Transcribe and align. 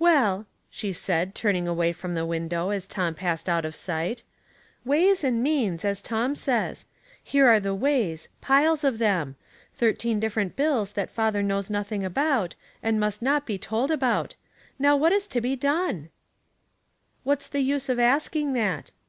"Well," 0.00 0.46
she 0.68 0.92
said, 0.92 1.36
turning 1.36 1.68
away 1.68 1.92
from 1.92 2.16
the 2.16 2.26
Ways 2.26 2.40
and 2.42 2.50
Cleans, 2.50 2.88
183 2.88 2.98
window 2.98 3.06
as 3.06 3.14
Tom 3.14 3.14
passed 3.14 3.48
out 3.48 3.64
of 3.64 3.76
sight," 3.76 4.24
ways 4.84 5.22
and 5.22 5.40
means, 5.40 5.84
as 5.84 6.02
Tom 6.02 6.34
says, 6.34 6.84
here 7.22 7.46
are 7.46 7.60
the 7.60 7.76
ways, 7.76 8.28
piles 8.40 8.82
of 8.82 8.98
them; 8.98 9.36
thirteen 9.76 10.18
different 10.18 10.56
bills 10.56 10.94
that 10.94 11.10
father 11.12 11.44
knows 11.44 11.70
nothing 11.70 12.04
about, 12.04 12.56
and 12.82 12.98
must 12.98 13.22
not 13.22 13.46
be 13.46 13.56
told 13.56 13.92
about. 13.92 14.34
Now 14.80 14.96
what 14.96 15.12
is 15.12 15.28
to 15.28 15.40
be 15.40 15.54
done?" 15.54 16.10
"What 17.22 17.42
is 17.42 17.46
the 17.48 17.60
use 17.60 17.88
of 17.88 18.00
asking 18.00 18.54
that?" 18.54 18.90